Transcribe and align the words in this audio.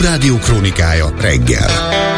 Klubrádió 0.00 0.38
krónikája 0.38 1.12
reggel. 1.18 2.09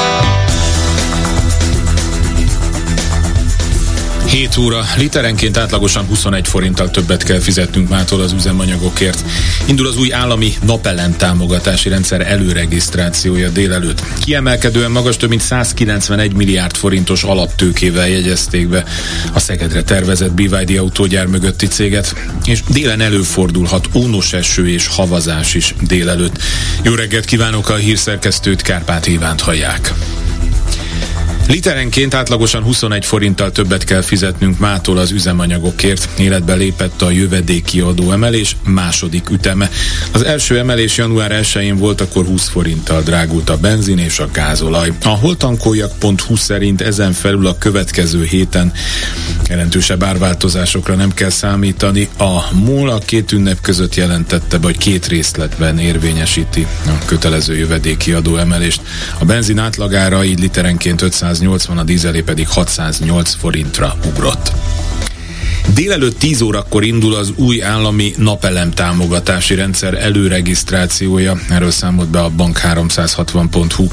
7 4.32 4.56
óra, 4.56 4.84
literenként 4.96 5.56
átlagosan 5.56 6.04
21 6.06 6.48
forinttal 6.48 6.90
többet 6.90 7.22
kell 7.22 7.38
fizetnünk 7.38 7.88
mától 7.88 8.20
az 8.20 8.32
üzemanyagokért. 8.32 9.24
Indul 9.66 9.86
az 9.86 9.96
új 9.96 10.12
állami 10.12 10.54
napelem 10.64 11.16
támogatási 11.16 11.88
rendszer 11.88 12.20
előregisztrációja 12.20 13.48
délelőtt. 13.48 14.02
Kiemelkedően 14.24 14.90
magas 14.90 15.16
több 15.16 15.28
mint 15.28 15.40
191 15.40 16.34
milliárd 16.34 16.76
forintos 16.76 17.22
alaptőkével 17.22 18.08
jegyezték 18.08 18.68
be 18.68 18.84
a 19.32 19.38
Szegedre 19.38 19.82
tervezett 19.82 20.32
BYD 20.32 20.78
autógyár 20.78 21.26
mögötti 21.26 21.66
céget, 21.66 22.14
és 22.44 22.62
délen 22.68 23.00
előfordulhat 23.00 23.88
ónos 23.94 24.32
eső 24.32 24.68
és 24.68 24.86
havazás 24.86 25.54
is 25.54 25.74
délelőtt. 25.80 26.42
Jó 26.82 26.94
reggelt 26.94 27.24
kívánok 27.24 27.68
a 27.68 27.74
hírszerkesztőt, 27.74 28.62
Kárpát 28.62 29.06
Ivánt 29.06 29.40
hallják. 29.40 29.92
Literenként 31.48 32.14
átlagosan 32.14 32.62
21 32.62 33.04
forinttal 33.04 33.52
többet 33.52 33.84
kell 33.84 34.00
fizetnünk 34.02 34.58
mától 34.58 34.98
az 34.98 35.10
üzemanyagokért. 35.10 36.08
Életbe 36.18 36.54
lépett 36.54 37.02
a 37.02 37.10
jövedéki 37.10 37.80
adó 37.80 38.10
emelés 38.12 38.56
második 38.64 39.30
üteme. 39.30 39.70
Az 40.12 40.22
első 40.22 40.58
emelés 40.58 40.96
január 40.96 41.40
1-én 41.42 41.76
volt, 41.76 42.00
akkor 42.00 42.24
20 42.24 42.48
forinttal 42.48 43.02
drágult 43.02 43.50
a 43.50 43.56
benzin 43.56 43.98
és 43.98 44.18
a 44.18 44.28
gázolaj. 44.32 44.92
A 45.04 45.08
holtankoljak.hu 45.08 46.36
szerint 46.36 46.80
ezen 46.80 47.12
felül 47.12 47.46
a 47.46 47.58
következő 47.58 48.24
héten 48.24 48.72
jelentősebb 49.48 50.02
árváltozásokra 50.02 50.94
nem 50.94 51.14
kell 51.14 51.30
számítani. 51.30 52.08
A 52.18 52.54
MOL 52.54 52.90
a 52.90 52.98
két 52.98 53.32
ünnep 53.32 53.60
között 53.60 53.94
jelentette, 53.94 54.58
vagy 54.58 54.78
két 54.78 55.06
részletben 55.06 55.78
érvényesíti 55.78 56.66
a 56.86 57.04
kötelező 57.04 57.56
jövedéki 57.56 58.12
adó 58.12 58.36
emelést. 58.36 58.80
A 59.18 59.24
benzin 59.24 59.58
átlagára 59.58 60.24
így 60.24 60.38
literenként 60.38 61.02
500 61.02 61.31
580, 61.32 61.78
a 61.78 61.82
dízelé 61.82 62.22
pedig 62.22 62.48
608 62.48 63.34
forintra 63.34 63.96
ugrott. 64.06 64.52
Délelőtt 65.74 66.18
10 66.18 66.40
órakor 66.40 66.84
indul 66.84 67.14
az 67.14 67.32
új 67.36 67.62
állami 67.62 68.14
napelem 68.16 68.70
támogatási 68.70 69.54
rendszer 69.54 69.94
előregisztrációja. 69.94 71.38
Erről 71.48 71.70
számolt 71.70 72.08
be 72.08 72.20
a 72.20 72.30
bank360.hu. 72.30 73.86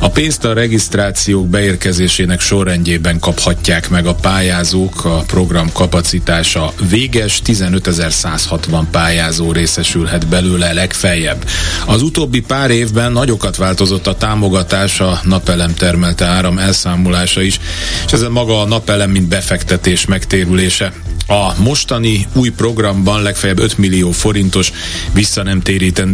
A 0.00 0.08
pénzt 0.08 0.44
a 0.44 0.52
regisztrációk 0.52 1.48
beérkezésének 1.48 2.40
sorrendjében 2.40 3.18
kaphatják 3.18 3.90
meg 3.90 4.06
a 4.06 4.14
pályázók. 4.14 5.04
A 5.04 5.22
program 5.26 5.72
kapacitása 5.72 6.72
véges, 6.88 7.42
15.160 7.46 8.82
pályázó 8.90 9.52
részesülhet 9.52 10.26
belőle 10.26 10.72
legfeljebb. 10.72 11.44
Az 11.86 12.02
utóbbi 12.02 12.40
pár 12.40 12.70
évben 12.70 13.12
nagyokat 13.12 13.56
változott 13.56 14.06
a 14.06 14.16
támogatás, 14.16 15.00
a 15.00 15.20
napelem 15.22 15.74
termelte 15.74 16.24
áram 16.24 16.58
elszámolása 16.58 17.42
is, 17.42 17.60
és 18.06 18.12
ez 18.12 18.22
maga 18.22 18.60
a 18.60 18.66
napelem, 18.66 19.10
mint 19.10 19.28
befektetés 19.28 20.06
megtérülése. 20.06 20.92
A 21.26 21.60
mostani 21.60 22.26
új 22.32 22.48
programban 22.48 23.22
legfeljebb 23.22 23.58
5 23.58 23.78
millió 23.78 24.10
forintos 24.10 24.72
vissza 25.12 25.42
nem 25.42 25.62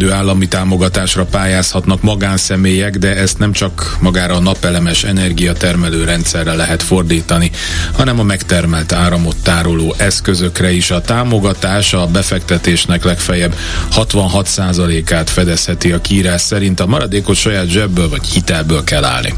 állami 0.09 0.47
támogatásra 0.47 1.25
pályázhatnak 1.25 2.01
magánszemélyek, 2.01 2.97
de 2.97 3.15
ezt 3.15 3.37
nem 3.37 3.51
csak 3.51 3.97
magára 3.99 4.35
a 4.35 4.39
napelemes 4.39 5.03
energiatermelő 5.03 6.03
rendszerre 6.03 6.53
lehet 6.53 6.83
fordítani, 6.83 7.51
hanem 7.91 8.19
a 8.19 8.23
megtermelt 8.23 8.91
áramot 8.91 9.35
tároló 9.43 9.95
eszközökre 9.97 10.71
is. 10.71 10.91
A 10.91 11.01
támogatás 11.01 11.93
a 11.93 12.07
befektetésnek 12.07 13.03
legfeljebb 13.03 13.55
66%-át 13.95 15.29
fedezheti 15.29 15.91
a 15.91 16.01
kiírás 16.01 16.41
szerint, 16.41 16.79
a 16.79 16.85
maradékot 16.85 17.35
saját 17.35 17.67
zsebből 17.67 18.09
vagy 18.09 18.25
hitelből 18.25 18.83
kell 18.83 19.03
állni. 19.03 19.33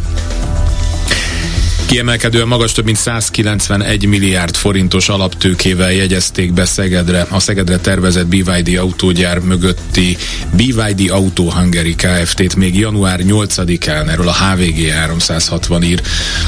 Kiemelkedően 1.86 2.48
magas 2.48 2.72
több 2.72 2.86
mint 2.86 2.98
191 2.98 4.06
milliárd 4.06 4.56
forintos 4.56 5.10
alaptőkével 5.10 5.92
jegyezték 5.92 6.54
be 6.54 6.66
Szegedre. 6.66 7.28
A 7.30 7.40
Szegedre 7.40 7.78
tervezett 7.78 8.28
BYD 8.28 8.78
autógyár 8.78 9.40
mögötti 9.40 10.18
BYD 10.56 11.10
Auto 11.10 11.52
Hungary 11.52 11.96
Kft-t 11.96 12.56
még 12.56 12.80
január 12.80 13.20
8-án 13.24 14.10
erről 14.10 14.28
a 14.28 14.34
HVG 14.34 14.88
360 14.88 15.84
ír. 15.84 16.02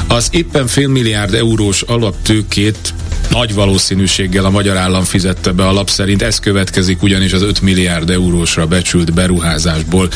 Az 0.08 0.28
éppen 0.32 0.66
fél 0.66 0.88
milliárd 0.88 1.34
eurós 1.34 1.82
alaptőkét 1.82 2.94
nagy 3.36 3.54
valószínűséggel 3.54 4.44
a 4.44 4.50
magyar 4.50 4.76
állam 4.76 5.04
fizette 5.04 5.52
be 5.52 5.66
alap 5.66 5.90
szerint, 5.90 6.22
ez 6.22 6.38
következik 6.38 7.02
ugyanis 7.02 7.32
az 7.32 7.42
5 7.42 7.60
milliárd 7.60 8.10
eurósra 8.10 8.66
becsült 8.66 9.14
beruházásból, 9.14 10.08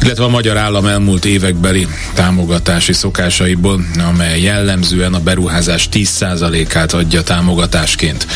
illetve 0.00 0.24
a 0.24 0.28
magyar 0.28 0.56
állam 0.56 0.86
elmúlt 0.86 1.24
évekbeli 1.24 1.86
támogatási 2.14 2.92
szokásaiból, 2.92 3.84
amely 4.08 4.40
jellemzően 4.40 5.14
a 5.14 5.20
beruházás 5.20 5.88
10%-át 5.92 6.92
adja 6.92 7.22
támogatásként. 7.22 8.26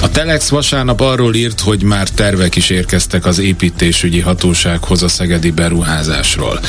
A 0.00 0.10
Telex 0.10 0.48
vasárnap 0.48 1.00
arról 1.00 1.34
írt, 1.34 1.60
hogy 1.60 1.82
már 1.82 2.08
tervek 2.08 2.56
is 2.56 2.70
érkeztek 2.70 3.26
az 3.26 3.38
építésügyi 3.38 4.20
hatósághoz 4.20 5.02
a 5.02 5.08
szegedi 5.08 5.50
beruházásról. 5.50 6.60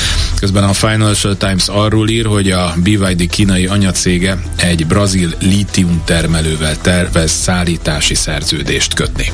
Közben 0.41 0.63
a 0.63 0.74
Financial 0.74 1.38
Times 1.38 1.68
arról 1.68 2.09
ír, 2.09 2.25
hogy 2.25 2.52
a 2.52 2.74
BYD 2.84 3.29
kínai 3.29 3.66
anyacége 3.66 4.38
egy 4.56 4.88
brazil 4.88 5.29
lítium 5.40 6.02
termelővel 6.06 6.78
terv 6.81 7.12
tervez 7.12 7.31
szállítási 7.31 8.16
szerződést 8.16 8.94
kötni. 8.94 9.31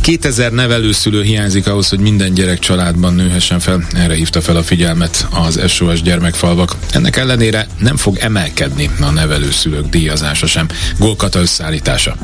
2000 0.00 0.52
nevelőszülő 0.52 1.22
hiányzik 1.22 1.66
ahhoz, 1.66 1.88
hogy 1.88 1.98
minden 1.98 2.34
gyerek 2.34 2.58
családban 2.58 3.14
nőhessen 3.14 3.60
fel. 3.60 3.86
Erre 3.92 4.14
hívta 4.14 4.40
fel 4.40 4.56
a 4.56 4.62
figyelmet 4.62 5.26
az 5.30 5.60
SOS 5.68 6.02
gyermekfalvak. 6.02 6.76
Ennek 6.92 7.16
ellenére 7.16 7.66
nem 7.78 7.96
fog 7.96 8.16
emelkedni 8.18 8.90
a 9.00 9.10
nevelőszülők 9.10 9.88
díjazása 9.88 10.46
sem. 10.46 10.66
Gólkata 10.98 11.40
összeállítása. 11.40 12.16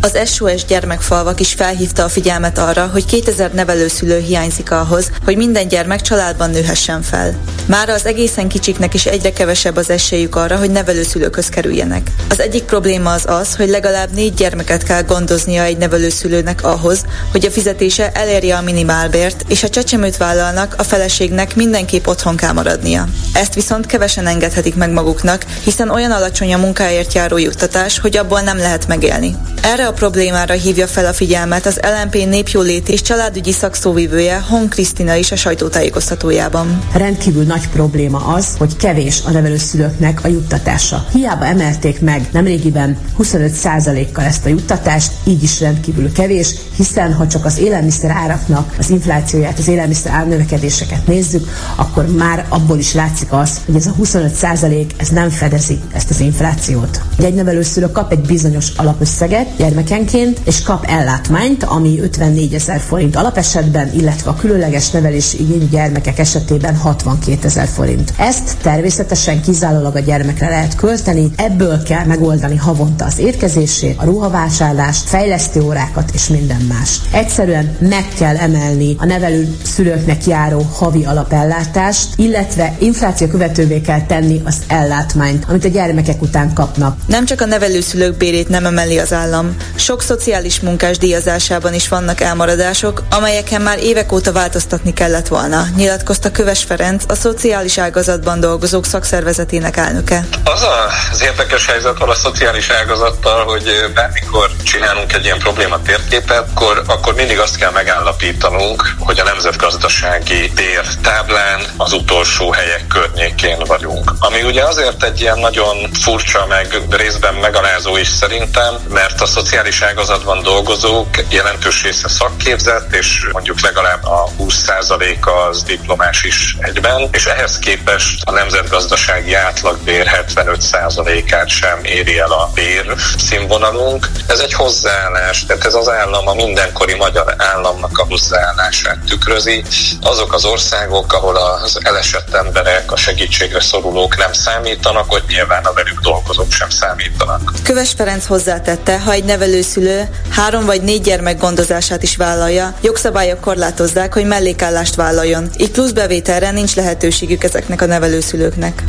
Az 0.00 0.18
SOS 0.26 0.64
gyermekfalvak 0.64 1.40
is 1.40 1.52
felhívta 1.52 2.04
a 2.04 2.08
figyelmet 2.08 2.58
arra, 2.58 2.86
hogy 2.86 3.04
2000 3.04 3.52
nevelőszülő 3.52 4.18
hiányzik 4.18 4.70
ahhoz, 4.70 5.10
hogy 5.24 5.36
minden 5.36 5.68
gyermek 5.68 6.00
családban 6.00 6.50
nőhessen 6.50 7.02
fel. 7.02 7.34
Már 7.66 7.88
az 7.88 8.06
egészen 8.06 8.48
kicsiknek 8.48 8.94
is 8.94 9.06
egyre 9.06 9.32
kevesebb 9.32 9.76
az 9.76 9.90
esélyük 9.90 10.34
arra, 10.34 10.56
hogy 10.56 10.70
nevelőszülőköz 10.70 11.48
kerüljenek. 11.48 12.10
Az 12.28 12.40
egyik 12.40 12.62
probléma 12.62 13.12
az 13.12 13.24
az, 13.26 13.56
hogy 13.56 13.68
legalább 13.68 14.10
négy 14.10 14.34
gyermeket 14.34 14.82
kell 14.82 15.02
gondoznia 15.02 15.62
egy 15.62 15.76
nevelőszülőnek 15.76 16.64
ahhoz, 16.64 17.04
hogy 17.30 17.46
a 17.46 17.50
fizetése 17.50 18.12
elérje 18.12 18.56
a 18.56 18.62
minimálbért, 18.62 19.44
és 19.48 19.60
ha 19.60 19.68
csecsemőt 19.68 20.16
vállalnak, 20.16 20.74
a 20.78 20.82
feleségnek 20.82 21.56
mindenképp 21.56 22.06
otthon 22.06 22.36
kell 22.36 22.52
maradnia. 22.52 23.08
Ezt 23.32 23.54
viszont 23.54 23.86
kevesen 23.86 24.26
engedhetik 24.26 24.74
meg 24.74 24.90
maguknak, 24.90 25.44
hiszen 25.64 25.90
olyan 25.90 26.10
alacsony 26.10 26.54
a 26.54 26.58
munkáért 26.58 27.14
járó 27.14 27.36
juttatás, 27.36 27.98
hogy 27.98 28.16
abból 28.16 28.40
nem 28.40 28.56
lehet 28.56 28.86
megélni. 28.86 29.36
Erre 29.62 29.86
a 29.86 29.92
problémára 29.92 30.54
hívja 30.54 30.86
fel 30.86 31.06
a 31.06 31.12
figyelmet 31.12 31.66
az 31.66 31.80
LMP 31.82 32.14
népjólét 32.14 32.88
és 32.88 33.02
családügyi 33.02 33.52
szakszóvivője 33.52 34.40
Hon 34.48 34.68
Krisztina 34.68 35.14
is 35.14 35.32
a 35.32 35.36
sajtótájékoztatójában. 35.36 36.82
Rendkívül 36.94 37.44
nagy 37.44 37.68
probléma 37.68 38.18
az, 38.18 38.54
hogy 38.58 38.76
kevés 38.76 39.22
a 39.26 39.30
nevelőszülőknek 39.30 40.24
a 40.24 40.28
juttatása. 40.28 41.06
Hiába 41.12 41.44
emelték 41.44 42.00
meg 42.00 42.28
nemrégiben 42.32 42.98
25%-kal 43.18 44.24
ezt 44.24 44.44
a 44.44 44.48
juttatást, 44.48 45.12
így 45.24 45.42
is 45.42 45.60
rendkívül 45.60 46.12
kevés, 46.12 46.54
hiszen 46.76 47.14
ha 47.14 47.26
csak 47.26 47.44
az 47.44 47.58
élelmiszer 47.58 48.10
áraknak 48.10 48.74
az 48.78 48.90
inflációját, 48.90 49.58
az 49.58 49.68
élelmiszer 49.68 50.12
árnövekedéseket 50.12 51.06
nézzük, 51.06 51.48
akkor 51.76 52.06
már 52.06 52.46
abból 52.48 52.78
is 52.78 52.94
látszik 52.94 53.32
az, 53.32 53.60
hogy 53.66 53.76
ez 53.76 53.86
a 53.86 53.94
25% 54.02 54.86
ez 54.96 55.08
nem 55.08 55.30
fedezi 55.30 55.80
ezt 55.92 56.10
az 56.10 56.20
inflációt. 56.20 57.00
Egy 57.18 57.34
nevelőszülő 57.34 57.90
kap 57.90 58.12
egy 58.12 58.20
bizonyos 58.20 58.68
alapösszeget 58.76 59.47
gyermekenként, 59.56 60.40
és 60.44 60.62
kap 60.62 60.84
ellátmányt, 60.88 61.64
ami 61.64 62.00
54 62.00 62.54
ezer 62.54 62.80
forint 62.80 63.16
alapesetben, 63.16 63.90
illetve 63.94 64.30
a 64.30 64.34
különleges 64.34 64.90
nevelés 64.90 65.34
igényű 65.34 65.68
gyermekek 65.70 66.18
esetében 66.18 66.76
62 66.76 67.46
ezer 67.46 67.66
forint. 67.68 68.12
Ezt 68.18 68.56
természetesen 68.62 69.42
kizárólag 69.42 69.96
a 69.96 69.98
gyermekre 69.98 70.48
lehet 70.48 70.74
költeni, 70.74 71.30
ebből 71.36 71.82
kell 71.82 72.04
megoldani 72.04 72.56
havonta 72.56 73.04
az 73.04 73.18
érkezését, 73.18 73.98
a 73.98 74.04
ruhavásárlást, 74.04 75.08
fejlesztő 75.08 75.62
órákat 75.62 76.10
és 76.14 76.28
minden 76.28 76.60
más. 76.60 77.00
Egyszerűen 77.12 77.76
meg 77.80 78.08
kell 78.18 78.36
emelni 78.36 78.96
a 78.98 79.04
nevelő 79.04 79.56
szülőknek 79.62 80.26
járó 80.26 80.66
havi 80.72 81.04
alapellátást, 81.04 82.08
illetve 82.16 82.76
infláció 82.78 83.26
követővé 83.26 83.80
kell 83.80 84.02
tenni 84.02 84.40
az 84.44 84.56
ellátmányt, 84.68 85.44
amit 85.48 85.64
a 85.64 85.68
gyermekek 85.68 86.22
után 86.22 86.52
kapnak. 86.52 86.98
Nem 87.06 87.24
csak 87.24 87.40
a 87.40 87.46
nevelőszülők 87.46 88.16
bérét 88.16 88.48
nem 88.48 88.66
emeli 88.66 88.98
az 88.98 89.12
állam, 89.12 89.37
állam. 89.38 89.56
Sok 89.76 90.02
szociális 90.02 90.60
munkás 90.60 90.98
díjazásában 90.98 91.74
is 91.74 91.88
vannak 91.88 92.20
elmaradások, 92.20 93.02
amelyeken 93.10 93.62
már 93.62 93.78
évek 93.78 94.12
óta 94.12 94.32
változtatni 94.32 94.92
kellett 94.92 95.28
volna, 95.28 95.66
nyilatkozta 95.76 96.30
Köves 96.30 96.64
Ferenc, 96.64 97.04
a 97.08 97.14
szociális 97.14 97.78
ágazatban 97.78 98.40
dolgozók 98.40 98.86
szakszervezetének 98.86 99.76
elnöke. 99.76 100.26
Az 100.44 100.64
az 101.12 101.22
érdekes 101.22 101.66
helyzet 101.66 102.00
a 102.00 102.14
szociális 102.14 102.68
ágazattal, 102.68 103.44
hogy 103.44 103.90
bármikor 103.94 104.50
csinálunk 104.62 105.12
egy 105.12 105.24
ilyen 105.24 105.38
probléma 105.38 105.82
térképet, 105.82 106.38
akkor, 106.38 106.82
akkor 106.86 107.14
mindig 107.14 107.38
azt 107.38 107.56
kell 107.56 107.70
megállapítanunk, 107.70 108.94
hogy 108.98 109.18
a 109.18 109.24
nemzetgazdasági 109.24 110.50
tértáblán 110.52 111.60
az 111.76 111.92
utolsó 111.92 112.50
helyek 112.50 112.86
környékén 112.86 113.58
vagyunk. 113.66 114.12
Ami 114.18 114.42
ugye 114.42 114.62
azért 114.64 115.02
egy 115.02 115.20
ilyen 115.20 115.38
nagyon 115.38 115.76
furcsa, 115.92 116.46
meg 116.48 116.80
részben 116.90 117.34
megalázó 117.34 117.96
is 117.96 118.08
szerintem, 118.08 118.74
mert 118.88 119.20
a 119.20 119.26
szociális 119.28 119.82
ágazatban 119.82 120.42
dolgozók 120.42 121.08
jelentős 121.28 121.82
része 121.82 122.08
szakképzett, 122.08 122.94
és 122.94 123.28
mondjuk 123.32 123.60
legalább 123.60 124.04
a 124.04 124.28
20%-a 124.38 125.30
az 125.30 125.62
diplomás 125.62 126.24
is 126.24 126.56
egyben, 126.58 127.08
és 127.12 127.26
ehhez 127.26 127.58
képest 127.58 128.22
a 128.24 128.30
nemzetgazdasági 128.30 129.34
átlagbér 129.34 130.24
75%-át 130.34 131.48
sem 131.48 131.84
éri 131.84 132.18
el 132.18 132.30
a 132.30 132.50
bér 132.54 132.94
színvonalunk. 133.16 134.08
Ez 134.26 134.38
egy 134.38 134.52
hozzáállás, 134.52 135.44
tehát 135.44 135.64
ez 135.64 135.74
az 135.74 135.88
állam 135.88 136.28
a 136.28 136.34
mindenkori 136.34 136.94
magyar 136.94 137.34
államnak 137.36 137.98
a 137.98 138.06
hozzáállását 138.08 138.98
tükrözi. 139.08 139.64
Azok 140.02 140.32
az 140.32 140.44
országok, 140.44 141.12
ahol 141.12 141.36
az 141.36 141.78
elesett 141.82 142.34
emberek, 142.34 142.92
a 142.92 142.96
segítségre 142.96 143.60
szorulók 143.60 144.16
nem 144.16 144.32
számítanak, 144.32 145.10
hogy 145.10 145.22
nyilván 145.28 145.64
a 145.64 145.72
velük 145.72 146.00
dolgozók 146.00 146.52
sem 146.52 146.70
számítanak. 146.70 147.52
Köves 147.62 147.92
Ferenc 147.96 148.26
hozzátette, 148.26 149.00
ha 149.00 149.14
egy 149.18 149.24
nevelőszülő 149.24 150.08
három 150.28 150.64
vagy 150.64 150.82
négy 150.82 151.00
gyermek 151.00 151.38
gondozását 151.38 152.02
is 152.02 152.16
vállalja, 152.16 152.74
jogszabályok 152.80 153.40
korlátozzák, 153.40 154.12
hogy 154.14 154.24
mellékállást 154.24 154.94
vállaljon. 154.94 155.50
Így 155.56 155.70
plusz 155.70 155.90
bevételre 155.90 156.50
nincs 156.50 156.74
lehetőségük 156.74 157.44
ezeknek 157.44 157.82
a 157.82 157.86
nevelőszülőknek. 157.86 158.82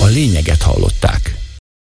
A 0.00 0.06
lényeget 0.06 0.62
hallották. 0.62 1.25